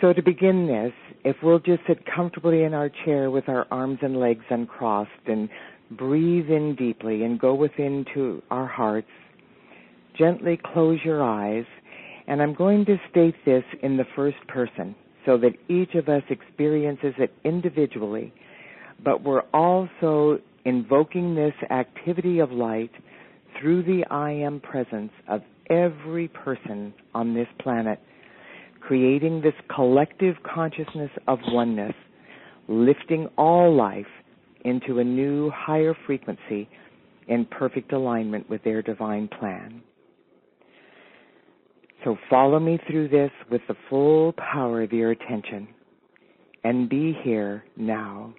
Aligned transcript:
So 0.00 0.14
to 0.14 0.22
begin 0.22 0.66
this, 0.66 0.92
if 1.24 1.36
we'll 1.42 1.58
just 1.58 1.82
sit 1.86 1.98
comfortably 2.06 2.62
in 2.62 2.72
our 2.72 2.90
chair 3.04 3.30
with 3.30 3.48
our 3.50 3.66
arms 3.70 3.98
and 4.00 4.18
legs 4.18 4.44
uncrossed 4.48 5.10
and 5.26 5.48
breathe 5.90 6.48
in 6.48 6.74
deeply 6.74 7.24
and 7.24 7.38
go 7.38 7.54
within 7.54 8.06
to 8.14 8.42
our 8.50 8.66
hearts, 8.66 9.10
gently 10.16 10.58
close 10.72 10.98
your 11.04 11.22
eyes, 11.22 11.66
and 12.26 12.40
I'm 12.40 12.54
going 12.54 12.86
to 12.86 12.96
state 13.10 13.34
this 13.44 13.64
in 13.82 13.98
the 13.98 14.06
first 14.16 14.38
person 14.48 14.94
so 15.26 15.36
that 15.36 15.52
each 15.68 15.94
of 15.94 16.08
us 16.08 16.22
experiences 16.30 17.12
it 17.18 17.34
individually, 17.44 18.32
but 19.04 19.22
we're 19.22 19.42
also 19.52 20.38
invoking 20.64 21.34
this 21.34 21.54
activity 21.70 22.38
of 22.38 22.50
light 22.50 22.92
through 23.60 23.82
the 23.82 24.04
I 24.10 24.30
am 24.30 24.60
presence 24.60 25.12
of 25.28 25.42
every 25.68 26.28
person 26.28 26.94
on 27.14 27.34
this 27.34 27.48
planet, 27.60 28.00
creating 28.90 29.40
this 29.40 29.54
collective 29.72 30.34
consciousness 30.42 31.12
of 31.28 31.38
oneness, 31.46 31.94
lifting 32.66 33.28
all 33.38 33.72
life 33.72 34.04
into 34.64 34.98
a 34.98 35.04
new 35.04 35.48
higher 35.54 35.94
frequency 36.06 36.68
in 37.28 37.44
perfect 37.44 37.92
alignment 37.92 38.50
with 38.50 38.60
their 38.64 38.82
divine 38.82 39.28
plan. 39.28 39.80
So 42.02 42.16
follow 42.28 42.58
me 42.58 42.80
through 42.90 43.10
this 43.10 43.30
with 43.48 43.60
the 43.68 43.76
full 43.88 44.32
power 44.32 44.82
of 44.82 44.92
your 44.92 45.12
attention 45.12 45.68
and 46.64 46.88
be 46.88 47.16
here 47.22 47.62
now. 47.76 48.34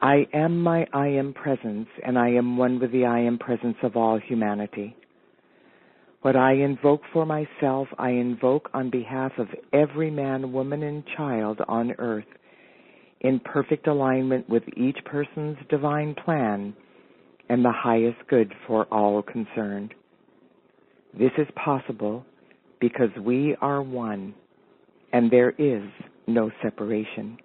I 0.00 0.26
am 0.32 0.62
my 0.62 0.86
I 0.94 1.08
am 1.08 1.34
presence, 1.34 1.88
and 2.02 2.18
I 2.18 2.30
am 2.30 2.56
one 2.56 2.80
with 2.80 2.92
the 2.92 3.04
I 3.04 3.20
am 3.20 3.36
presence 3.36 3.76
of 3.82 3.94
all 3.94 4.18
humanity. 4.18 4.96
What 6.22 6.36
I 6.36 6.54
invoke 6.54 7.02
for 7.12 7.24
myself, 7.24 7.88
I 7.98 8.10
invoke 8.10 8.70
on 8.74 8.90
behalf 8.90 9.32
of 9.38 9.48
every 9.72 10.10
man, 10.10 10.52
woman, 10.52 10.82
and 10.82 11.04
child 11.16 11.60
on 11.68 11.92
earth, 11.98 12.24
in 13.20 13.40
perfect 13.40 13.86
alignment 13.86 14.48
with 14.48 14.62
each 14.76 14.98
person's 15.04 15.58
divine 15.68 16.14
plan 16.24 16.74
and 17.48 17.64
the 17.64 17.72
highest 17.72 18.18
good 18.28 18.52
for 18.66 18.84
all 18.92 19.22
concerned. 19.22 19.94
This 21.18 21.32
is 21.38 21.46
possible 21.54 22.24
because 22.80 23.10
we 23.24 23.56
are 23.60 23.82
one 23.82 24.34
and 25.12 25.30
there 25.30 25.50
is 25.50 25.82
no 26.26 26.50
separation. 26.62 27.38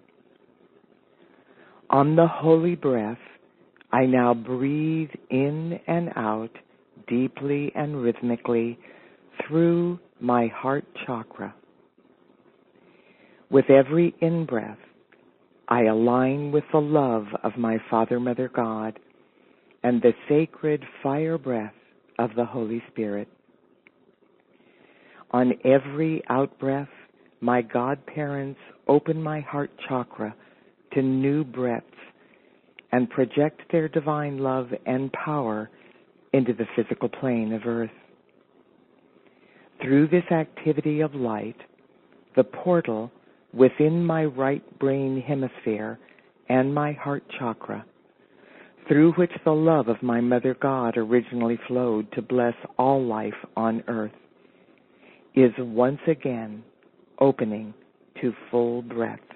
On 1.88 2.16
the 2.16 2.26
holy 2.26 2.74
breath, 2.74 3.18
I 3.92 4.06
now 4.06 4.34
breathe 4.34 5.10
in 5.30 5.78
and 5.86 6.10
out 6.16 6.50
deeply 7.08 7.72
and 7.74 8.02
rhythmically 8.02 8.78
through 9.46 9.98
my 10.20 10.46
heart 10.48 10.84
chakra. 11.06 11.54
With 13.50 13.68
every 13.70 14.14
in 14.20 14.46
breath, 14.46 14.78
I 15.68 15.84
align 15.84 16.52
with 16.52 16.64
the 16.72 16.80
love 16.80 17.26
of 17.44 17.56
my 17.56 17.78
Father, 17.90 18.18
Mother, 18.18 18.50
God, 18.54 18.98
and 19.82 20.00
the 20.00 20.12
sacred 20.28 20.84
fire 21.02 21.38
breath 21.38 21.74
of 22.18 22.30
the 22.36 22.44
Holy 22.44 22.82
Spirit. 22.90 23.28
On 25.30 25.52
every 25.64 26.22
out 26.28 26.58
breath, 26.58 26.88
my 27.40 27.62
godparents 27.62 28.60
open 28.86 29.22
my 29.22 29.40
heart 29.40 29.70
chakra 29.88 30.34
to 30.92 31.02
new 31.02 31.42
breadths 31.42 31.86
and 32.92 33.08
project 33.08 33.60
their 33.72 33.88
divine 33.88 34.38
love 34.38 34.68
and 34.86 35.10
power 35.12 35.70
into 36.32 36.52
the 36.52 36.66
physical 36.76 37.08
plane 37.08 37.52
of 37.52 37.62
earth. 37.66 37.90
Through 39.82 40.08
this 40.08 40.24
activity 40.30 41.00
of 41.00 41.14
light, 41.14 41.56
the 42.36 42.44
portal 42.44 43.10
within 43.52 44.04
my 44.04 44.24
right 44.24 44.78
brain 44.78 45.20
hemisphere 45.20 45.98
and 46.48 46.74
my 46.74 46.92
heart 46.92 47.24
chakra, 47.38 47.84
through 48.88 49.12
which 49.12 49.32
the 49.44 49.52
love 49.52 49.88
of 49.88 50.02
my 50.02 50.20
Mother 50.20 50.56
God 50.60 50.96
originally 50.96 51.58
flowed 51.68 52.10
to 52.12 52.22
bless 52.22 52.54
all 52.78 53.04
life 53.04 53.34
on 53.56 53.82
earth, 53.88 54.12
is 55.34 55.52
once 55.58 56.00
again 56.06 56.62
opening 57.18 57.74
to 58.20 58.32
full 58.50 58.82
breadth 58.82 59.31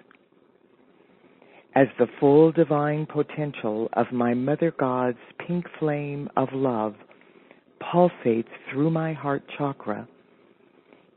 as 1.76 1.88
the 1.98 2.06
full 2.19 2.50
divine 2.53 3.04
potential 3.04 3.91
of 3.92 4.06
my 4.10 4.32
Mother 4.32 4.72
God's 4.78 5.19
pink 5.47 5.66
flame 5.78 6.26
of 6.34 6.48
love 6.54 6.94
pulsates 7.82 8.48
through 8.70 8.91
my 8.91 9.12
heart 9.12 9.42
chakra, 9.59 10.09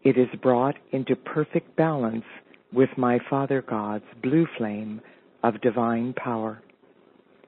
it 0.04 0.18
is 0.18 0.28
brought 0.42 0.76
into 0.92 1.16
perfect 1.16 1.74
balance 1.78 2.26
with 2.74 2.90
my 2.98 3.18
Father 3.30 3.62
God's 3.62 4.04
blue 4.22 4.46
flame 4.58 5.00
of 5.44 5.62
divine 5.62 6.14
power, 6.18 6.62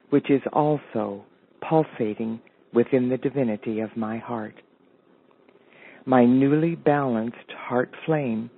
which 0.08 0.30
is 0.30 0.40
also 0.54 1.22
pulsating 1.68 2.40
within 2.72 3.10
the 3.10 3.18
divinity 3.18 3.80
of 3.80 3.94
my 3.94 4.16
heart. 4.16 4.54
My 6.06 6.24
newly 6.24 6.76
balanced 6.76 7.36
heart 7.54 7.94
flame 8.06 8.50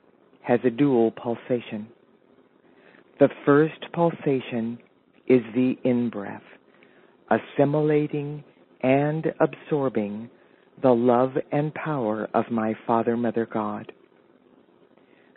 has 0.43 0.61
a 0.63 0.71
dual 0.71 1.11
pulsation. 1.11 1.89
The 3.21 3.29
first 3.47 3.81
pulsation 3.93 4.79
is 5.29 5.43
the 5.55 5.77
in 5.85 6.11
breath, 6.11 6.43
assimilating 7.31 8.43
and 8.83 9.27
absorbing 9.41 10.29
the 10.83 10.91
love 10.91 11.33
and 11.53 11.73
power 11.75 12.29
of 12.35 12.51
my 12.51 12.75
Father, 12.87 13.17
Mother, 13.17 13.47
God. 13.51 13.93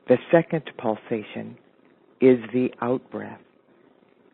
The 0.07 0.17
second 0.31 0.63
pulsation 0.77 1.57
is 2.19 2.39
the 2.51 2.69
out 2.81 3.09
breath, 3.11 3.41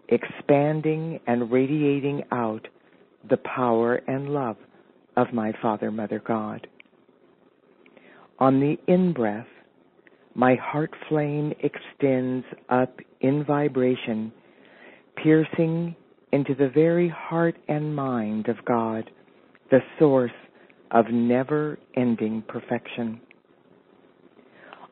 expanding 0.08 1.20
and 1.28 1.52
radiating 1.52 2.24
out 2.32 2.68
the 3.30 3.38
power 3.38 3.96
and 4.08 4.30
love 4.30 4.58
of 5.18 5.34
my 5.34 5.52
Father, 5.62 5.92
Mother, 5.92 6.22
God. 6.26 6.68
On 8.40 8.60
the 8.60 8.78
in 8.88 9.14
breath, 9.14 9.48
my 10.36 10.56
heart 10.56 10.92
flame 11.10 11.54
extends 11.60 12.46
up 12.70 13.00
in 13.22 13.44
vibration, 13.46 14.32
piercing 15.22 15.96
into 16.32 16.56
the 16.56 16.70
very 16.70 17.10
heart 17.10 17.56
and 17.68 17.96
mind 17.96 18.48
of 18.50 18.58
God, 18.66 19.10
the 19.70 19.80
source 20.00 20.32
of 20.92 21.06
never 21.12 21.78
ending 21.96 22.44
perfection. 22.48 23.22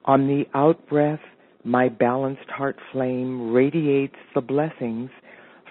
On 0.05 0.27
the 0.27 0.45
out 0.53 0.87
breath, 0.87 1.19
my 1.63 1.89
balanced 1.89 2.49
heart 2.49 2.77
flame 2.91 3.51
radiates 3.51 4.15
the 4.33 4.41
blessings 4.41 5.09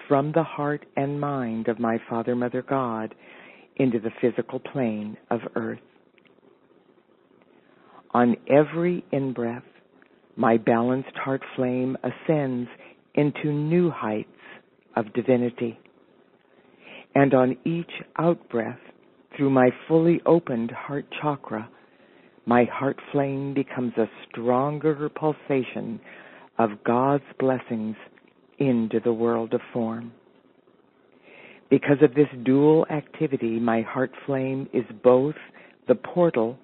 from 0.07 0.31
the 0.33 0.43
heart 0.43 0.85
and 0.95 1.19
mind 1.19 1.67
of 1.67 1.79
my 1.79 1.97
Father, 2.09 2.35
Mother, 2.35 2.61
God 2.61 3.13
into 3.77 3.99
the 3.99 4.11
physical 4.21 4.59
plane 4.59 5.17
of 5.29 5.39
earth. 5.55 5.79
On 8.13 8.35
every 8.49 9.05
in 9.11 9.31
breath, 9.31 9.63
my 10.35 10.57
balanced 10.57 11.15
heart 11.15 11.41
flame 11.55 11.97
ascends 12.03 12.69
into 13.15 13.51
new 13.51 13.89
heights 13.89 14.27
of 14.95 15.13
divinity. 15.13 15.79
And 17.15 17.33
on 17.33 17.57
each 17.65 17.91
out 18.17 18.49
breath, 18.49 18.79
through 19.35 19.49
my 19.49 19.69
fully 19.87 20.21
opened 20.25 20.71
heart 20.71 21.05
chakra, 21.21 21.69
my 22.45 22.65
heart 22.65 22.97
flame 23.11 23.53
becomes 23.53 23.93
a 23.97 24.09
stronger 24.29 25.09
pulsation 25.09 25.99
of 26.57 26.83
God's 26.83 27.23
blessings 27.39 27.95
into 28.59 28.99
the 28.99 29.13
world 29.13 29.53
of 29.53 29.61
form. 29.71 30.11
Because 31.69 31.97
of 32.01 32.13
this 32.13 32.27
dual 32.43 32.85
activity, 32.91 33.59
my 33.59 33.81
heart 33.81 34.11
flame 34.25 34.67
is 34.73 34.83
both 35.01 35.35
the 35.87 35.95
portal 35.95 36.57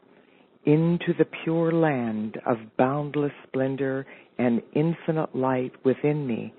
into 0.67 1.13
the 1.17 1.25
pure 1.45 1.71
land 1.71 2.37
of 2.45 2.57
boundless 2.77 3.31
splendor 3.47 4.05
and 4.37 4.61
infinite 4.75 5.33
light 5.33 5.71
within 5.85 6.27
me, 6.27 6.53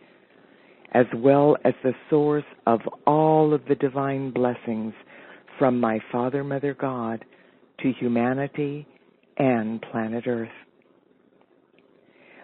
as 0.93 1.05
well 1.15 1.59
as 1.67 1.75
the 1.85 1.93
source 2.09 2.45
of 2.67 2.81
all 3.07 3.53
of 3.53 3.61
the 3.69 3.75
divine 3.75 4.31
blessings 4.31 4.95
from 5.59 5.79
my 5.79 6.01
Father, 6.11 6.43
Mother 6.43 6.73
God 6.73 7.23
to 7.83 7.93
humanity 8.01 8.87
and 9.37 9.83
planet 9.93 10.27
Earth. 10.27 10.49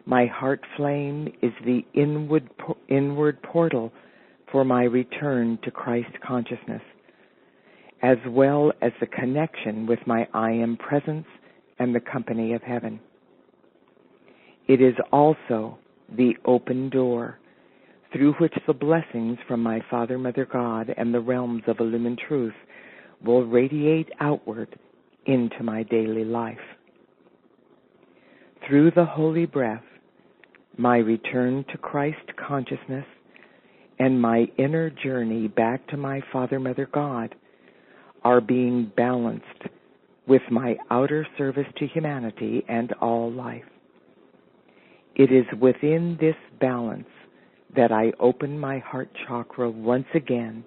My 0.05 0.26
heart 0.26 0.60
flame 0.76 1.32
is 1.40 1.52
the 1.64 1.81
inward, 1.94 2.50
inward 2.90 3.43
portal 3.43 3.90
for 4.52 4.67
my 4.67 4.82
return 4.82 5.58
to 5.64 5.70
Christ 5.70 6.12
consciousness, 6.22 6.82
as 8.02 8.19
well 8.28 8.70
as 8.82 8.93
the 9.00 9.06
connection 9.06 9.87
with 9.87 10.00
my 10.06 10.28
I 10.34 10.50
am 10.50 10.76
presence 10.76 11.25
and 11.84 11.94
the 11.94 12.00
company 12.00 12.54
of 12.54 12.62
heaven. 12.62 12.98
It 14.66 14.81
is 14.81 14.94
also 15.12 15.78
the 16.16 16.32
open 16.46 16.88
door 16.88 17.38
through 18.10 18.32
which 18.34 18.54
the 18.66 18.72
blessings 18.72 19.36
from 19.46 19.62
my 19.62 19.82
Father, 19.90 20.16
Mother 20.16 20.48
God, 20.50 20.94
and 20.96 21.12
the 21.12 21.20
realms 21.20 21.62
of 21.66 21.81
illumined 21.81 22.20
truth 22.26 22.54
will 23.22 23.44
radiate 23.44 24.08
outward 24.20 24.78
into 25.26 25.62
my 25.62 25.82
daily 25.82 26.25
life. 26.25 26.56
Through 28.66 28.92
the 28.92 29.04
holy 29.04 29.44
breath, 29.44 29.84
my 30.78 30.96
return 30.96 31.66
to 31.70 31.76
Christ 31.76 32.31
consciousness 32.48 33.04
and 33.98 34.20
my 34.20 34.46
inner 34.56 34.88
journey 34.88 35.48
back 35.48 35.86
to 35.88 35.98
my 35.98 36.22
Father, 36.32 36.58
Mother, 36.58 36.88
God 36.92 37.34
are 38.22 38.40
being 38.40 38.90
balanced 38.96 39.44
with 40.26 40.43
my 40.50 40.76
outer 40.91 41.26
service 41.37 41.67
to 41.79 41.87
humanity 41.87 42.65
and 42.69 42.93
all 43.00 43.31
life. 43.31 43.65
It 45.15 45.31
is 45.31 45.44
within 45.61 46.17
this 46.21 46.37
balance 46.61 47.09
that 47.76 47.93
I 47.93 48.12
open 48.19 48.59
my 48.59 48.79
heart 48.79 49.09
chakra 49.26 49.71
once 49.71 50.06
again 50.15 50.65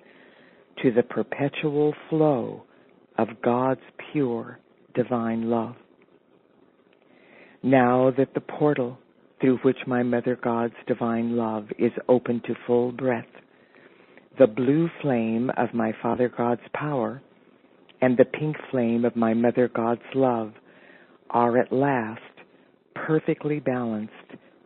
to 0.83 0.91
the 0.91 1.03
perpetual 1.03 1.93
flow 2.09 2.63
of 3.17 3.27
God's 3.43 3.81
pure 4.11 4.59
divine 4.93 5.49
love. 5.49 5.75
Now 7.63 8.11
that 8.17 8.33
the 8.33 8.41
portal 8.41 8.99
through 9.41 9.57
which 9.57 9.77
my 9.85 10.03
Mother 10.03 10.37
God's 10.41 10.73
divine 10.87 11.35
love 11.35 11.67
is 11.77 11.91
open 12.07 12.41
to 12.45 12.55
full 12.65 12.91
breath, 12.91 13.25
the 14.39 14.47
blue 14.47 14.89
flame 15.01 15.51
of 15.57 15.73
my 15.73 15.93
Father 16.01 16.31
God's 16.35 16.61
power 16.73 17.21
and 18.01 18.17
the 18.17 18.25
pink 18.25 18.55
flame 18.71 19.05
of 19.05 19.15
my 19.15 19.33
Mother 19.33 19.69
God's 19.73 20.01
love 20.13 20.53
are 21.29 21.57
at 21.57 21.71
last 21.71 22.21
perfectly 22.95 23.59
balanced 23.59 24.13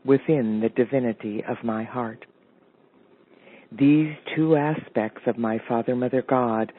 within 0.06 0.62
the 0.62 0.70
divinity 0.70 1.44
of 1.48 1.58
my 1.64 1.84
heart. 1.84 2.26
These 3.72 4.14
two 4.36 4.56
aspects 4.56 5.22
of 5.28 5.38
my 5.38 5.60
Father, 5.68 5.96
Mother, 5.96 6.24
God 6.28 6.72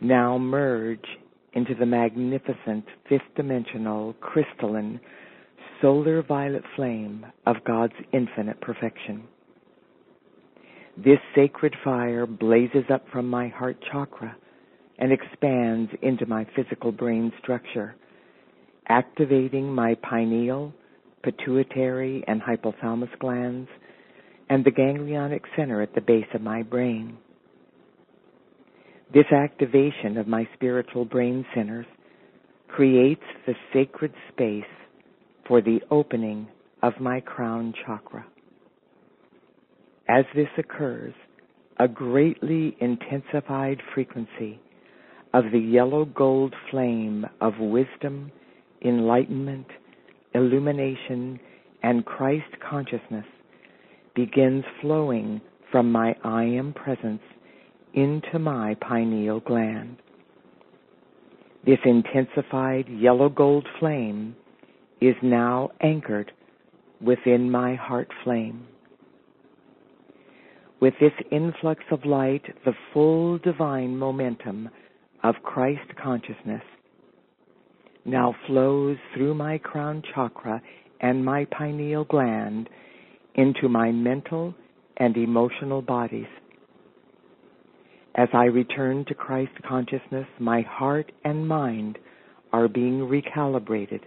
now 0.00 0.36
merge 0.38 1.04
into 1.54 1.74
the 1.74 1.86
magnificent 1.86 2.84
fifth 3.08 3.22
dimensional 3.36 4.14
crystalline 4.20 5.00
solar 5.80 6.22
violet 6.22 6.62
flame 6.76 7.24
of 7.46 7.56
God's 7.64 7.94
infinite 8.12 8.60
perfection. 8.60 9.24
This 10.96 11.18
sacred 11.34 11.74
fire 11.82 12.26
blazes 12.26 12.84
up 12.92 13.06
from 13.10 13.28
my 13.28 13.48
heart 13.48 13.78
chakra 13.90 14.36
and 15.00 15.12
expands 15.12 15.90
into 16.02 16.26
my 16.26 16.46
physical 16.54 16.92
brain 16.92 17.32
structure, 17.42 17.96
activating 18.88 19.74
my 19.74 19.96
pineal, 20.08 20.74
pituitary, 21.24 22.22
and 22.28 22.42
hypothalamus 22.42 23.18
glands, 23.18 23.68
and 24.50 24.64
the 24.64 24.70
ganglionic 24.70 25.40
center 25.56 25.80
at 25.80 25.94
the 25.94 26.00
base 26.02 26.26
of 26.34 26.42
my 26.42 26.62
brain. 26.62 27.16
This 29.12 29.26
activation 29.32 30.18
of 30.18 30.28
my 30.28 30.46
spiritual 30.54 31.06
brain 31.06 31.46
centers 31.54 31.86
creates 32.68 33.24
the 33.46 33.54
sacred 33.72 34.12
space 34.32 34.62
for 35.48 35.62
the 35.62 35.80
opening 35.90 36.46
of 36.82 36.92
my 37.00 37.20
crown 37.20 37.72
chakra. 37.86 38.24
As 40.08 40.24
this 40.34 40.48
occurs, 40.58 41.14
a 41.78 41.88
greatly 41.88 42.76
intensified 42.80 43.80
frequency 43.94 44.60
of 45.32 45.44
the 45.52 45.58
yellow 45.58 46.04
gold 46.04 46.54
flame 46.70 47.26
of 47.40 47.58
wisdom, 47.58 48.32
enlightenment, 48.84 49.66
illumination, 50.34 51.38
and 51.82 52.04
Christ 52.04 52.58
consciousness 52.68 53.26
begins 54.14 54.64
flowing 54.80 55.40
from 55.70 55.92
my 55.92 56.14
I 56.24 56.44
am 56.44 56.72
presence 56.72 57.22
into 57.94 58.38
my 58.38 58.76
pineal 58.80 59.40
gland. 59.40 59.96
This 61.64 61.78
intensified 61.84 62.88
yellow 62.88 63.28
gold 63.28 63.66
flame 63.78 64.34
is 65.00 65.14
now 65.22 65.70
anchored 65.80 66.32
within 67.00 67.50
my 67.50 67.74
heart 67.74 68.08
flame. 68.24 68.66
With 70.80 70.94
this 71.00 71.12
influx 71.30 71.84
of 71.90 72.04
light, 72.06 72.42
the 72.64 72.72
full 72.92 73.38
divine 73.38 73.96
momentum 73.96 74.70
of 75.22 75.34
Christ 75.42 75.94
consciousness 76.02 76.62
now 78.04 78.34
flows 78.46 78.96
through 79.14 79.34
my 79.34 79.58
crown 79.58 80.02
chakra 80.14 80.62
and 81.00 81.24
my 81.24 81.46
pineal 81.46 82.04
gland 82.04 82.68
into 83.34 83.68
my 83.68 83.90
mental 83.90 84.54
and 84.96 85.16
emotional 85.16 85.82
bodies. 85.82 86.26
As 88.14 88.28
I 88.32 88.44
return 88.44 89.04
to 89.06 89.14
Christ 89.14 89.52
consciousness, 89.66 90.26
my 90.38 90.62
heart 90.62 91.12
and 91.24 91.46
mind 91.46 91.98
are 92.52 92.68
being 92.68 93.00
recalibrated 93.00 94.00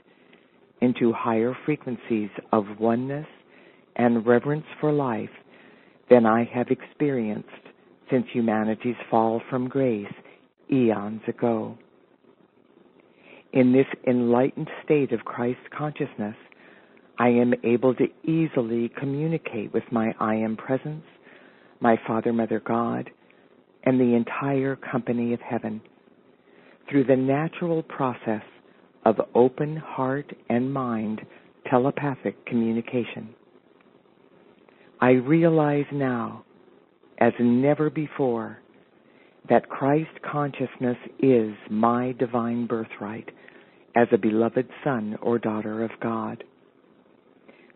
into 0.82 1.14
higher 1.14 1.56
frequencies 1.66 2.30
of 2.52 2.66
oneness 2.80 3.28
and 3.96 4.26
reverence 4.26 4.66
for 4.82 4.92
life 4.92 5.30
than 6.10 6.26
I 6.26 6.44
have 6.54 6.68
experienced 6.70 7.48
since 8.12 8.26
humanity's 8.34 8.96
fall 9.10 9.42
from 9.50 9.70
grace 9.70 10.14
eons 10.74 11.22
ago. 11.28 11.78
In 13.54 13.72
this 13.72 13.86
enlightened 14.08 14.70
state 14.84 15.12
of 15.12 15.24
Christ 15.26 15.60
consciousness, 15.78 16.36
I 17.20 17.30
am 17.30 17.54
able 17.64 17.94
to 17.96 18.08
easily 18.24 18.92
communicate 19.00 19.72
with 19.72 19.84
my 19.92 20.16
I 20.20 20.36
am 20.36 20.58
presence, 20.58 21.06
my 21.80 22.00
Father, 22.08 22.34
Mother, 22.34 22.60
God, 22.66 23.12
and 23.84 24.00
the 24.00 24.16
entire 24.16 24.76
company 24.76 25.34
of 25.34 25.40
heaven 25.42 25.82
through 26.90 27.04
the 27.04 27.16
natural 27.16 27.84
process 27.84 28.42
of 29.06 29.18
open 29.36 29.78
heart 29.78 30.32
and 30.50 30.74
mind 30.74 31.22
telepathic 31.70 32.44
communication. 32.48 33.36
I 35.00 35.12
realize 35.12 35.86
now, 35.92 36.46
as 37.20 37.34
never 37.40 37.90
before, 37.90 38.63
that 39.50 39.70
Christ 39.70 40.22
consciousness 40.30 40.98
is 41.20 41.54
my 41.70 42.14
divine 42.18 42.66
birthright 42.66 43.30
as 43.96 44.08
a 44.12 44.18
beloved 44.18 44.68
son 44.84 45.18
or 45.22 45.38
daughter 45.38 45.84
of 45.84 45.92
God. 46.02 46.44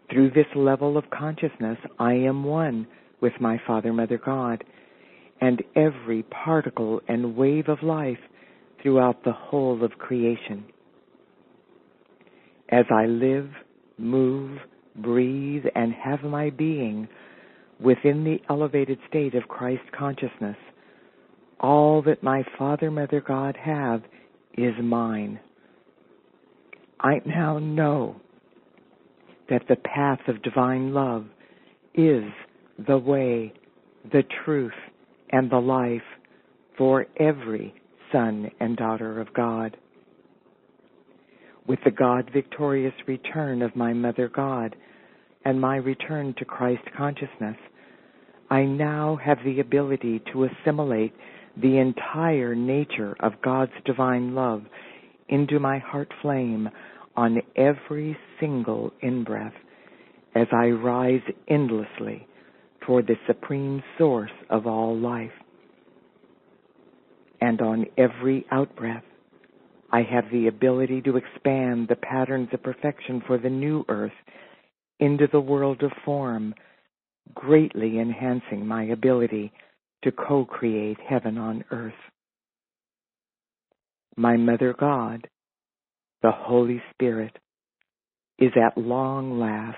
Through 0.09 0.31
this 0.31 0.47
level 0.55 0.97
of 0.97 1.09
consciousness, 1.09 1.77
I 1.99 2.13
am 2.13 2.43
one 2.43 2.87
with 3.21 3.33
my 3.41 3.59
Father, 3.67 3.91
Mother, 3.91 4.19
God, 4.23 4.63
and 5.41 5.61
every 5.75 6.23
particle 6.23 7.01
and 7.07 7.35
wave 7.35 7.67
of 7.67 7.83
life 7.83 8.17
throughout 8.81 9.23
the 9.23 9.33
whole 9.33 9.83
of 9.83 9.91
creation. 9.97 10.65
As 12.69 12.85
I 12.89 13.05
live, 13.05 13.49
move, 13.97 14.59
breathe, 14.95 15.65
and 15.75 15.93
have 15.93 16.23
my 16.23 16.50
being 16.50 17.07
within 17.79 18.24
the 18.24 18.39
elevated 18.50 19.00
state 19.09 19.36
of 19.36 19.47
Christ 19.47 19.83
consciousness, 19.97 20.57
all 21.59 22.01
that 22.03 22.23
my 22.23 22.43
Father, 22.57 22.91
Mother, 22.91 23.21
God 23.21 23.57
have 23.57 24.03
is 24.57 24.73
mine. 24.81 25.39
I 26.99 27.21
now 27.25 27.59
know 27.59 28.21
that 29.49 29.63
the 29.69 29.75
path 29.75 30.19
of 30.27 30.41
divine 30.43 30.93
love 30.93 31.25
is 31.93 32.23
the 32.87 32.97
way, 32.97 33.53
the 34.11 34.23
truth, 34.43 34.71
and 35.31 35.49
the 35.49 35.59
life 35.59 36.01
for 36.77 37.05
every 37.19 37.73
son 38.11 38.49
and 38.59 38.77
daughter 38.77 39.19
of 39.19 39.33
God. 39.33 39.77
With 41.67 41.79
the 41.83 41.91
God 41.91 42.29
victorious 42.33 42.93
return 43.07 43.61
of 43.61 43.75
my 43.75 43.93
Mother 43.93 44.29
God 44.29 44.75
and 45.43 45.59
my 45.59 45.77
return 45.77 46.33
to 46.37 46.45
Christ 46.45 46.83
consciousness, 46.95 47.57
I 48.49 48.63
now 48.63 49.19
have 49.23 49.39
the 49.43 49.59
ability 49.59 50.21
to 50.31 50.45
assimilate 50.45 51.13
the 51.61 51.77
entire 51.77 52.55
nature 52.55 53.15
of 53.19 53.41
God's 53.43 53.71
divine 53.85 54.35
love 54.35 54.63
into 55.29 55.59
my 55.59 55.79
heart 55.79 56.09
flame 56.21 56.69
on 57.15 57.41
every 57.55 58.17
single 58.39 58.93
in-breath 59.01 59.53
as 60.35 60.47
I 60.51 60.67
rise 60.67 61.21
endlessly 61.47 62.27
toward 62.85 63.07
the 63.07 63.15
supreme 63.25 63.81
source 63.97 64.31
of 64.49 64.67
all 64.67 64.95
life. 64.95 65.31
And 67.41 67.59
on 67.61 67.85
every 67.97 68.45
out-breath, 68.51 69.03
I 69.91 70.03
have 70.03 70.25
the 70.31 70.47
ability 70.47 71.01
to 71.03 71.17
expand 71.17 71.87
the 71.87 71.95
patterns 71.95 72.49
of 72.53 72.61
perfection 72.61 73.23
for 73.25 73.37
the 73.37 73.49
new 73.49 73.83
earth 73.89 74.11
into 74.99 75.27
the 75.31 75.39
world 75.39 75.81
of 75.81 75.91
form, 76.05 76.53
greatly 77.33 77.99
enhancing 77.99 78.65
my 78.65 78.83
ability 78.83 79.51
to 80.04 80.12
co-create 80.12 80.98
heaven 81.08 81.38
on 81.38 81.63
earth. 81.72 81.94
My 84.16 84.38
Mother 84.38 84.74
God, 84.77 85.27
the 86.22 86.32
Holy 86.32 86.82
Spirit, 86.94 87.38
is 88.39 88.51
at 88.56 88.77
long 88.77 89.39
last 89.39 89.77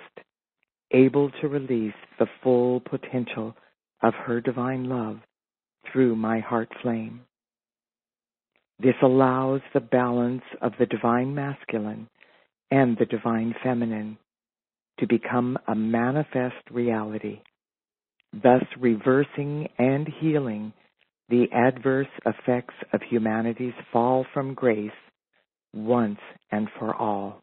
able 0.92 1.30
to 1.42 1.48
release 1.48 1.94
the 2.18 2.28
full 2.44 2.80
potential 2.80 3.56
of 4.02 4.14
her 4.14 4.42
divine 4.42 4.90
love 4.90 5.20
through 5.92 6.16
my 6.16 6.40
heart 6.40 6.70
flame. 6.82 7.22
This 8.80 8.96
allows 9.04 9.62
the 9.74 9.82
balance 9.82 10.44
of 10.62 10.74
the 10.80 10.86
divine 10.86 11.36
masculine 11.36 12.08
and 12.72 12.98
the 12.98 13.06
divine 13.06 13.54
feminine 13.62 14.18
to 15.00 15.08
become 15.08 15.58
a 15.68 15.76
manifest 15.76 16.56
reality, 16.72 17.42
thus 18.34 18.64
reversing 18.80 19.68
and 19.78 20.08
healing 20.20 20.74
the 21.30 21.46
adverse 21.54 22.08
effects 22.26 22.74
of 22.92 23.02
humanity's 23.10 23.74
fall 23.92 24.26
from 24.34 24.54
grace 24.54 24.92
once 25.74 26.20
and 26.52 26.68
for 26.80 26.96
all. 26.96 27.42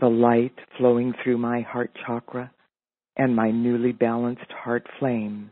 The 0.00 0.08
light 0.08 0.54
flowing 0.76 1.14
through 1.22 1.38
my 1.38 1.62
heart 1.62 1.90
chakra 2.06 2.50
and 3.16 3.34
my 3.34 3.50
newly 3.50 3.92
balanced 3.92 4.50
heart 4.50 4.86
flame 4.98 5.50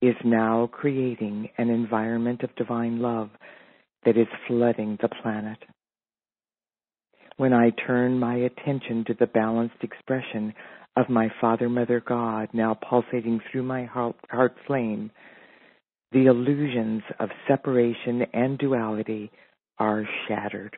is 0.00 0.14
now 0.24 0.68
creating 0.72 1.50
an 1.58 1.68
environment 1.68 2.42
of 2.42 2.54
divine 2.56 3.00
love 3.00 3.28
that 4.04 4.16
is 4.16 4.26
flooding 4.46 4.96
the 5.02 5.08
planet. 5.22 5.58
When 7.36 7.52
I 7.52 7.70
turn 7.86 8.18
my 8.18 8.36
attention 8.36 9.04
to 9.06 9.14
the 9.14 9.26
balanced 9.26 9.82
expression 9.82 10.54
of 10.96 11.08
my 11.10 11.30
Father, 11.40 11.68
Mother, 11.68 12.02
God 12.06 12.48
now 12.52 12.74
pulsating 12.88 13.40
through 13.50 13.64
my 13.64 13.84
heart, 13.84 14.16
heart 14.30 14.56
flame, 14.66 15.10
the 16.12 16.26
illusions 16.26 17.02
of 17.20 17.28
separation 17.46 18.22
and 18.32 18.58
duality 18.58 19.30
are 19.78 20.08
shattered. 20.26 20.76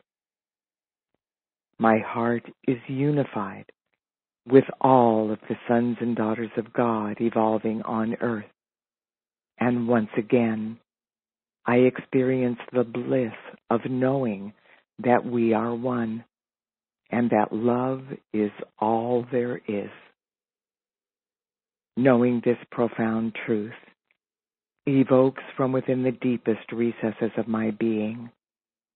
My 1.78 1.98
heart 2.04 2.44
is 2.66 2.78
unified 2.88 3.66
with 4.46 4.64
all 4.80 5.30
of 5.30 5.38
the 5.48 5.56
sons 5.68 5.96
and 6.00 6.16
daughters 6.16 6.50
of 6.56 6.72
God 6.72 7.18
evolving 7.20 7.82
on 7.82 8.16
earth. 8.20 8.44
And 9.60 9.86
once 9.86 10.08
again, 10.16 10.78
I 11.66 11.76
experience 11.76 12.58
the 12.72 12.84
bliss 12.84 13.34
of 13.70 13.80
knowing 13.88 14.54
that 15.04 15.24
we 15.24 15.52
are 15.52 15.74
one 15.74 16.24
and 17.10 17.30
that 17.30 17.52
love 17.52 18.02
is 18.32 18.50
all 18.78 19.24
there 19.30 19.60
is. 19.68 19.90
Knowing 21.98 22.40
this 22.44 22.56
profound 22.70 23.34
truth 23.44 23.72
evokes 24.86 25.42
from 25.56 25.72
within 25.72 26.04
the 26.04 26.12
deepest 26.12 26.70
recesses 26.70 27.32
of 27.36 27.48
my 27.48 27.72
being 27.72 28.30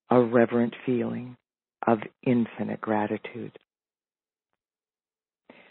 a 0.09 0.23
reverent 0.23 0.73
feeling 0.87 1.37
of 1.85 1.99
infinite 2.25 2.81
gratitude. 2.81 3.59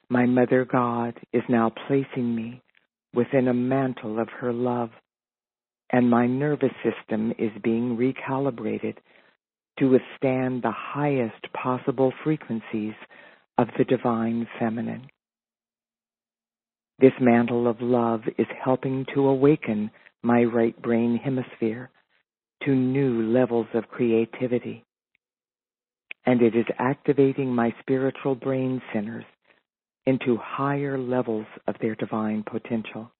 My 0.09 0.25
Mother 0.25 0.65
God 0.65 1.17
is 1.31 1.43
now 1.47 1.71
placing 1.87 2.35
me 2.35 2.61
within 3.15 3.47
a 3.47 3.53
mantle 3.53 4.19
of 4.19 4.27
her 4.41 4.51
love, 4.51 4.89
and 5.89 6.09
my 6.09 6.27
nervous 6.27 6.73
system 6.83 7.31
is 7.39 7.51
being 7.63 7.95
recalibrated 7.95 8.97
to 9.79 9.85
withstand 9.89 10.63
the 10.63 10.73
highest 10.75 11.47
possible 11.53 12.11
frequencies 12.25 12.95
of 13.57 13.69
the 13.77 13.85
divine 13.85 14.49
feminine. 14.59 15.07
This 17.01 17.13
mantle 17.19 17.67
of 17.67 17.81
love 17.81 18.21
is 18.37 18.45
helping 18.63 19.07
to 19.15 19.27
awaken 19.27 19.89
my 20.21 20.43
right 20.43 20.79
brain 20.79 21.19
hemisphere 21.21 21.89
to 22.63 22.75
new 22.75 23.23
levels 23.23 23.65
of 23.73 23.89
creativity. 23.89 24.85
And 26.27 26.43
it 26.43 26.55
is 26.55 26.67
activating 26.77 27.55
my 27.55 27.73
spiritual 27.79 28.35
brain 28.35 28.83
centers 28.93 29.25
into 30.05 30.37
higher 30.37 30.99
levels 30.99 31.47
of 31.67 31.73
their 31.81 31.95
divine 31.95 32.43
potential. 32.43 33.11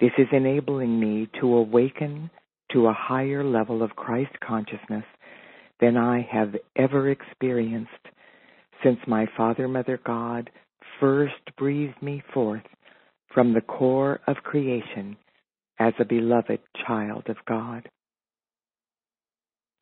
This 0.00 0.12
is 0.16 0.28
enabling 0.32 0.98
me 0.98 1.28
to 1.40 1.56
awaken 1.56 2.30
to 2.72 2.86
a 2.86 2.96
higher 2.98 3.44
level 3.44 3.82
of 3.82 3.96
Christ 3.96 4.32
consciousness 4.40 5.04
than 5.78 5.98
I 5.98 6.26
have 6.32 6.56
ever 6.74 7.10
experienced 7.10 7.90
since 8.82 8.98
my 9.06 9.26
Father, 9.36 9.68
Mother, 9.68 10.00
God 10.02 10.50
first 11.02 11.34
breathed 11.58 12.00
me 12.00 12.22
forth 12.32 12.62
from 13.34 13.52
the 13.52 13.60
core 13.60 14.20
of 14.28 14.36
creation 14.44 15.16
as 15.80 15.92
a 15.98 16.04
beloved 16.04 16.60
child 16.86 17.24
of 17.28 17.36
God. 17.48 17.88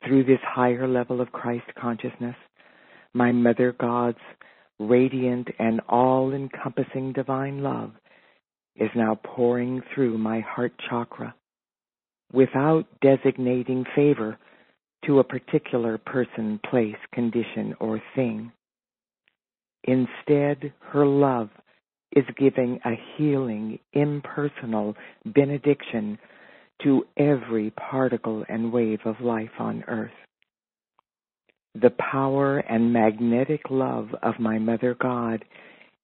Through 0.03 0.23
this 0.23 0.39
higher 0.43 0.87
level 0.87 1.21
of 1.21 1.31
Christ 1.31 1.67
consciousness, 1.79 2.35
my 3.13 3.31
Mother 3.31 3.75
God's 3.79 4.17
radiant 4.79 5.47
and 5.59 5.79
all 5.87 6.33
encompassing 6.33 7.13
divine 7.13 7.61
love 7.61 7.91
is 8.75 8.89
now 8.95 9.19
pouring 9.23 9.83
through 9.93 10.17
my 10.17 10.39
heart 10.39 10.73
chakra 10.89 11.35
without 12.33 12.87
designating 13.01 13.85
favor 13.95 14.39
to 15.05 15.19
a 15.19 15.23
particular 15.23 15.99
person, 15.99 16.59
place, 16.67 16.95
condition, 17.13 17.75
or 17.79 18.01
thing. 18.15 18.51
Instead, 19.83 20.73
her 20.91 21.05
love 21.05 21.49
is 22.15 22.25
giving 22.37 22.79
a 22.85 22.91
healing, 23.17 23.79
impersonal 23.93 24.95
benediction 25.25 26.17
to 26.83 27.05
every 27.17 27.71
particle 27.71 28.43
and 28.49 28.71
wave 28.71 28.99
of 29.05 29.15
life 29.21 29.51
on 29.59 29.83
earth. 29.87 30.11
The 31.75 31.91
power 31.91 32.59
and 32.59 32.91
magnetic 32.91 33.61
love 33.69 34.09
of 34.21 34.39
my 34.39 34.59
Mother 34.59 34.95
God 34.99 35.45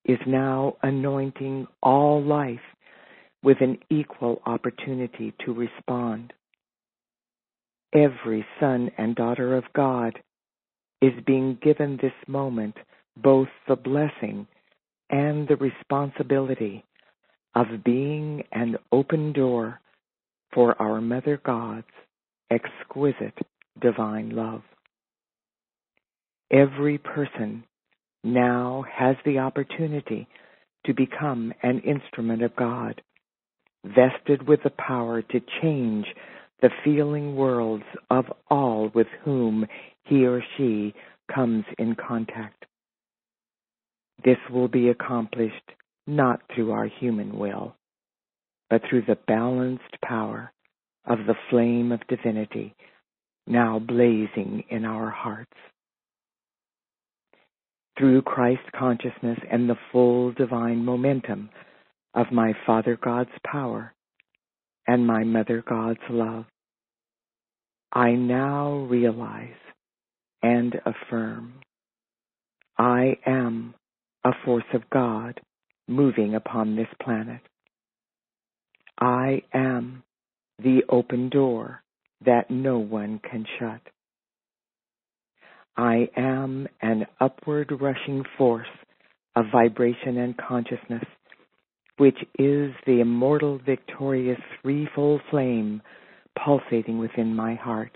is 0.06 0.20
now 0.26 0.78
anointing 0.82 1.68
all 1.84 2.24
life 2.24 2.60
with 3.44 3.58
an 3.62 3.78
equal 3.90 4.42
opportunity 4.46 5.34
to 5.46 5.54
respond. 5.54 6.32
Every 7.94 8.46
son 8.60 8.92
and 8.98 9.16
daughter 9.16 9.56
of 9.58 9.66
God 9.76 10.20
is 11.02 11.14
being 11.26 11.58
given 11.62 11.98
this 12.02 12.14
moment 12.28 12.76
both 13.22 13.50
the 13.68 13.76
blessing 13.76 14.48
and 15.10 15.48
the 15.48 15.56
responsibility 15.56 16.84
of 17.56 17.84
being 17.84 18.44
an 18.52 18.78
open 18.92 19.34
door 19.34 19.80
for 20.54 20.80
our 20.82 21.02
Mother 21.02 21.40
God's 21.44 21.86
exquisite 22.52 23.38
divine 23.82 24.30
love. 24.30 24.62
Every 26.52 26.98
person 26.98 27.64
now 28.24 28.86
has 28.94 29.16
the 29.26 29.40
opportunity 29.40 30.28
to 30.86 30.94
become 30.94 31.54
an 31.64 31.80
instrument 31.80 32.42
of 32.42 32.56
God, 32.56 33.02
vested 33.84 34.48
with 34.48 34.62
the 34.64 34.72
power 34.72 35.22
to 35.22 35.42
change 35.62 36.06
the 36.62 36.70
feeling 36.84 37.36
worlds 37.36 37.84
of 38.10 38.26
all 38.50 38.90
with 38.94 39.08
whom 39.24 39.66
he 40.06 40.26
or 40.26 40.42
she 40.58 40.94
comes 41.34 41.66
in 41.78 41.96
contact. 41.96 42.66
This 44.24 44.38
will 44.52 44.68
be 44.68 44.90
accomplished 44.90 45.72
not 46.06 46.42
through 46.54 46.72
our 46.72 46.88
human 46.88 47.38
will, 47.38 47.76
but 48.70 48.82
through 48.90 49.04
the 49.08 49.18
balanced 49.28 50.02
power 50.04 50.52
of 51.06 51.20
the 51.28 51.36
flame 51.50 51.92
of 51.92 52.06
divinity 52.08 52.76
now 53.48 53.80
blazing 53.80 54.66
in 54.70 54.86
our 54.86 55.10
hearts. 55.10 55.52
Through 57.98 58.22
Christ 58.24 58.62
consciousness 58.78 59.40
and 59.50 59.70
the 59.70 59.78
full 59.92 60.34
divine 60.34 60.86
momentum 60.86 61.50
of 62.14 62.28
my 62.32 62.54
Father 62.66 63.00
God's 63.02 63.32
power 63.46 63.94
and 64.86 65.08
my 65.08 65.24
Mother 65.24 65.64
God's 65.68 66.00
love, 66.10 66.46
I 67.92 68.12
now 68.12 68.86
realize 68.90 69.50
and 70.44 70.76
affirm 70.86 71.54
I 72.78 73.18
am 73.26 73.74
a 74.24 74.32
force 74.46 74.66
of 74.74 74.90
God 74.90 75.40
moving 75.88 76.36
upon 76.36 76.76
this 76.76 76.88
planet. 77.02 77.42
I 79.00 79.44
am 79.54 80.04
the 80.60 80.82
open 80.90 81.30
door 81.30 81.84
that 82.26 82.50
no 82.50 82.80
one 82.80 83.20
can 83.20 83.46
shut. 83.60 83.82
I 85.76 86.10
am 86.18 86.68
an 86.82 87.06
upward 87.22 87.72
rushing 87.80 88.24
force 88.38 88.68
of 89.36 89.46
vibration 89.52 90.18
and 90.18 90.36
consciousness, 90.36 91.04
which 91.98 92.18
is 92.40 92.72
the 92.88 93.00
immortal 93.02 93.60
victorious 93.64 94.40
threefold 94.62 95.22
flame 95.30 95.82
pulsating 96.44 96.98
within 96.98 97.36
my 97.36 97.54
heart. 97.54 97.92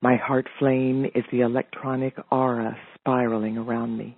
My 0.00 0.16
heart 0.16 0.46
flame 0.58 1.04
is 1.14 1.24
the 1.30 1.40
electronic 1.40 2.14
aura 2.32 2.76
spiraling 2.94 3.58
around 3.58 3.98
me. 3.98 4.16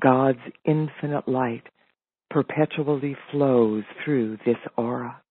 God's 0.00 0.40
infinite 0.64 1.28
light 1.28 1.64
perpetually 2.30 3.16
flows 3.30 3.84
through 4.04 4.38
this 4.44 4.56
aura. 4.76 5.22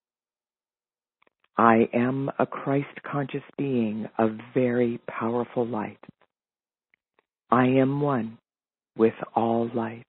I 1.57 1.87
am 1.93 2.29
a 2.39 2.45
Christ 2.45 3.01
conscious 3.09 3.43
being 3.57 4.07
of 4.17 4.31
very 4.53 4.99
powerful 5.07 5.65
light. 5.65 5.99
I 7.51 7.65
am 7.65 8.01
one 8.01 8.37
with 8.97 9.13
all 9.35 9.69
light. 9.73 10.07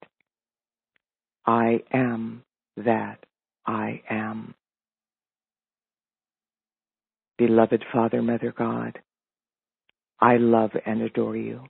I 1.47 1.81
am 1.93 2.43
that 2.77 3.19
I 3.67 4.03
am. 4.11 4.55
Beloved 7.39 7.85
Father, 7.93 8.23
Mother 8.23 8.55
God, 8.57 8.99
I 10.21 10.39
love 10.39 10.71
and 10.87 11.03
adore 11.03 11.37
you. 11.37 11.63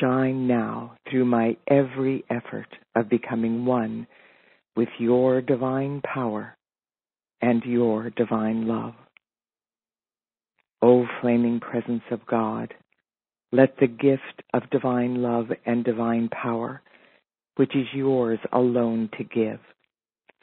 Shine 0.00 0.46
now 0.46 0.96
through 1.08 1.24
my 1.24 1.56
every 1.68 2.24
effort 2.30 2.68
of 2.94 3.08
becoming 3.08 3.64
one 3.64 4.06
with 4.76 4.88
your 4.98 5.40
divine 5.40 6.00
power 6.02 6.56
and 7.40 7.62
your 7.64 8.10
divine 8.10 8.66
love. 8.66 8.94
O 10.80 11.06
flaming 11.20 11.60
presence 11.60 12.02
of 12.10 12.26
God, 12.26 12.74
let 13.52 13.76
the 13.78 13.86
gift 13.86 14.42
of 14.54 14.70
divine 14.70 15.22
love 15.22 15.46
and 15.66 15.84
divine 15.84 16.28
power, 16.30 16.82
which 17.56 17.76
is 17.76 17.86
yours 17.92 18.38
alone 18.52 19.10
to 19.18 19.24
give, 19.24 19.60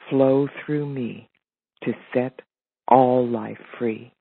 flow 0.08 0.48
through 0.64 0.86
me 0.86 1.28
to 1.84 1.92
set 2.14 2.40
all 2.88 3.26
life 3.26 3.58
free. 3.78 4.12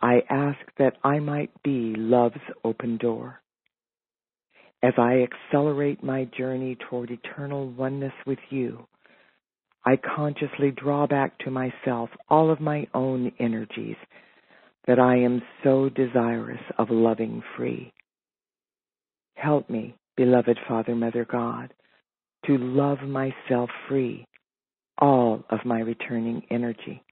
I 0.00 0.22
ask 0.28 0.58
that 0.78 0.96
I 1.02 1.18
might 1.20 1.50
be 1.62 1.94
love's 1.96 2.36
open 2.64 2.98
door. 2.98 3.40
As 4.82 4.92
I 4.98 5.24
accelerate 5.24 6.02
my 6.02 6.24
journey 6.36 6.76
toward 6.88 7.10
eternal 7.10 7.68
oneness 7.70 8.12
with 8.26 8.38
you, 8.50 8.86
I 9.84 9.96
consciously 9.96 10.72
draw 10.72 11.06
back 11.06 11.38
to 11.40 11.50
myself 11.50 12.10
all 12.28 12.50
of 12.50 12.60
my 12.60 12.86
own 12.92 13.32
energies 13.38 13.96
that 14.86 14.98
I 14.98 15.16
am 15.16 15.42
so 15.64 15.88
desirous 15.88 16.60
of 16.78 16.90
loving 16.90 17.42
free. 17.56 17.92
Help 19.34 19.70
me, 19.70 19.94
beloved 20.16 20.58
Father, 20.68 20.94
Mother 20.94 21.24
God, 21.24 21.72
to 22.46 22.58
love 22.58 23.00
myself 23.00 23.70
free, 23.88 24.26
all 24.98 25.44
of 25.50 25.60
my 25.64 25.80
returning 25.80 26.42
energy, 26.50 27.02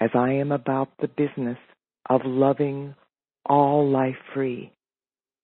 as 0.00 0.10
I 0.14 0.32
am 0.34 0.52
about 0.52 0.90
the 1.00 1.08
business 1.08 1.58
of 2.08 2.22
loving 2.24 2.94
all 3.46 3.88
life 3.88 4.16
free, 4.34 4.72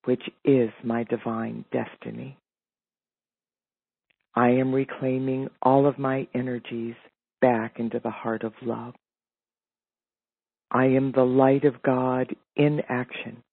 which 0.05 0.23
is 0.43 0.69
my 0.83 1.03
divine 1.03 1.65
destiny. 1.71 2.37
I 4.35 4.49
am 4.49 4.73
reclaiming 4.73 5.49
all 5.61 5.85
of 5.85 5.99
my 5.99 6.27
energies 6.33 6.95
back 7.41 7.79
into 7.79 7.99
the 7.99 8.09
heart 8.09 8.43
of 8.43 8.53
love. 8.61 8.93
I 10.71 10.85
am 10.85 11.11
the 11.11 11.23
light 11.23 11.65
of 11.65 11.81
God 11.81 12.35
in 12.55 12.81
action, 12.89 13.43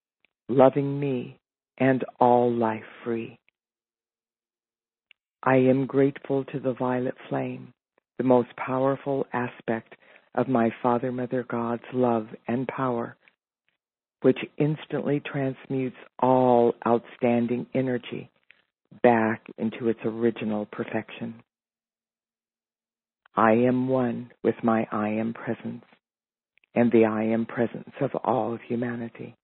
loving 0.49 1.01
me 1.01 1.39
and 1.79 2.05
all 2.21 2.53
life 2.53 2.85
free. 3.05 3.39
I 5.43 5.57
am 5.57 5.87
grateful 5.87 6.45
to 6.47 6.61
the 6.61 6.75
violet 6.75 7.15
flame, 7.29 7.73
the 8.19 8.25
most 8.25 8.49
powerful 8.57 9.27
aspect 9.33 9.95
of 10.35 10.49
my 10.49 10.71
Father, 10.83 11.11
Mother 11.11 11.45
God's 11.49 11.85
love 11.93 12.27
and 12.49 12.69
power, 12.69 13.17
which 14.27 14.41
instantly 14.59 15.23
transmutes 15.25 15.95
all 16.19 16.75
outstanding 16.85 17.65
energy 17.77 18.29
back 19.05 19.47
into 19.57 19.89
its 19.89 20.01
original 20.05 20.67
perfection. 20.67 21.33
I 23.37 23.53
am 23.53 23.87
one 23.87 24.33
with 24.43 24.57
my 24.65 24.85
I 24.91 25.11
am 25.11 25.33
presence 25.33 25.85
and 26.75 26.91
the 26.91 27.05
I 27.05 27.23
am 27.23 27.47
presence 27.47 27.93
of 28.01 28.11
all 28.25 28.53
of 28.53 28.61
humanity. 28.67 29.37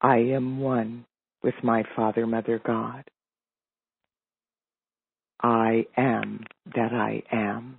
I 0.00 0.16
am 0.16 0.58
one 0.58 1.04
with 1.40 1.54
my 1.62 1.84
Father, 1.94 2.26
Mother 2.26 2.60
God. 2.66 3.04
I 5.40 5.86
am 5.96 6.40
that 6.74 6.92
I 6.92 7.22
am. 7.30 7.76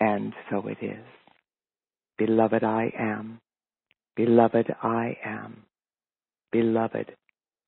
And 0.00 0.32
so 0.50 0.66
it 0.66 0.78
is. 0.80 1.04
Beloved, 2.16 2.64
I 2.64 2.90
am. 2.98 3.38
Beloved, 4.16 4.74
I 4.82 5.16
am. 5.24 5.64
Beloved, 6.52 7.16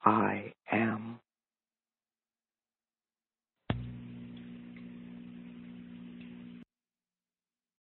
I 0.05 0.53
am. 0.73 1.21